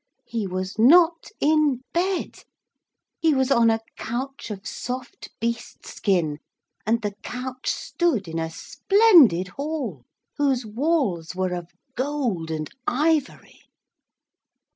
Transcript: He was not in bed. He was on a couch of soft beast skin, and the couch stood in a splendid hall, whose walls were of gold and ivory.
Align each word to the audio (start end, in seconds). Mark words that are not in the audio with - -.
He 0.25 0.47
was 0.47 0.79
not 0.79 1.29
in 1.39 1.81
bed. 1.93 2.37
He 3.19 3.35
was 3.35 3.51
on 3.51 3.69
a 3.69 3.81
couch 3.97 4.49
of 4.49 4.65
soft 4.65 5.29
beast 5.39 5.85
skin, 5.85 6.39
and 6.87 7.03
the 7.03 7.13
couch 7.21 7.69
stood 7.69 8.27
in 8.27 8.39
a 8.39 8.49
splendid 8.49 9.49
hall, 9.49 10.05
whose 10.37 10.65
walls 10.65 11.35
were 11.35 11.53
of 11.53 11.67
gold 11.95 12.49
and 12.49 12.67
ivory. 12.87 13.61